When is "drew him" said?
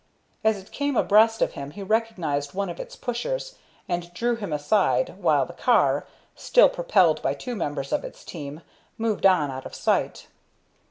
4.15-4.51